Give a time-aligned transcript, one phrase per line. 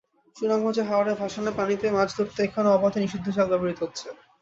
[0.35, 4.07] সুনামগঞ্জে হাওরের ভাসান পানিতে মাছ ধরতে এখন অবাধে নিষিদ্ধ জাল ব্যবহৃত হচ্ছে।